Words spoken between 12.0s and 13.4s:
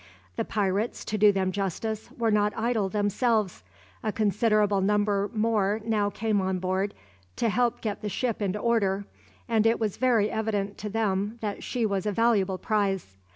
a valuable prize.